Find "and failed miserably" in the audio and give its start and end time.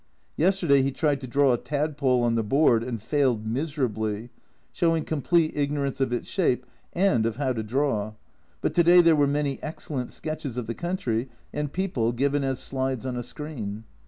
2.83-4.31